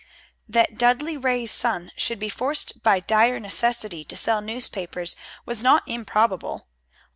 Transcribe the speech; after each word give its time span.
That 0.49 0.79
Dudley 0.79 1.15
Ray's 1.15 1.51
son 1.51 1.91
should 1.95 2.17
be 2.17 2.27
forced 2.27 2.81
by 2.81 3.01
dire 3.01 3.39
necessity 3.39 4.03
to 4.05 4.17
sell 4.17 4.41
newspapers 4.41 5.15
was 5.45 5.61
not 5.61 5.83
improbable. 5.85 6.67